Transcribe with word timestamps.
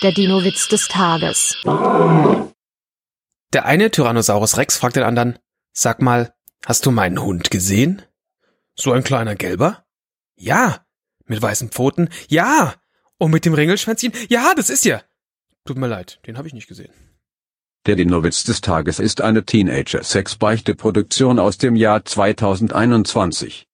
Der 0.00 0.12
Dino-Witz 0.12 0.68
des 0.68 0.86
Tages. 0.86 1.56
Der 3.52 3.64
eine 3.64 3.90
Tyrannosaurus 3.90 4.56
Rex 4.56 4.76
fragt 4.76 4.94
den 4.94 5.02
anderen, 5.02 5.40
sag 5.72 6.00
mal, 6.00 6.32
hast 6.64 6.86
du 6.86 6.92
meinen 6.92 7.20
Hund 7.20 7.50
gesehen? 7.50 8.02
So 8.76 8.92
ein 8.92 9.02
kleiner 9.02 9.34
Gelber? 9.34 9.84
Ja. 10.36 10.86
Mit 11.26 11.42
weißen 11.42 11.70
Pfoten? 11.70 12.10
Ja. 12.28 12.74
Und 13.18 13.32
mit 13.32 13.44
dem 13.44 13.54
Ringelschwänzchen? 13.54 14.12
Ja, 14.28 14.52
das 14.54 14.70
ist 14.70 14.84
ja. 14.84 15.02
Tut 15.64 15.78
mir 15.78 15.88
leid, 15.88 16.20
den 16.28 16.38
habe 16.38 16.46
ich 16.46 16.54
nicht 16.54 16.68
gesehen. 16.68 16.92
Der 17.86 17.96
Dino-Witz 17.96 18.44
des 18.44 18.60
Tages 18.60 19.00
ist 19.00 19.20
eine 19.20 19.44
Teenager-Sex-Beichte-Produktion 19.44 21.40
aus 21.40 21.58
dem 21.58 21.74
Jahr 21.74 22.04
2021. 22.04 23.66